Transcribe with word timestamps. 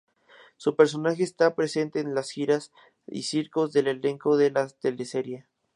Su 0.57 0.75
personaje 0.75 1.21
está 1.21 1.53
presente 1.53 1.99
en 1.99 2.15
las 2.15 2.31
giras 2.31 2.71
y 3.05 3.21
circos 3.21 3.71
del 3.71 3.87
elenco 3.87 4.35
de 4.35 4.49
la 4.49 4.67
teleserie. 4.67 5.45